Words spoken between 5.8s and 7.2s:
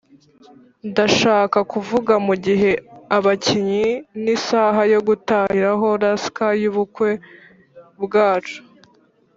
rascal yubukwe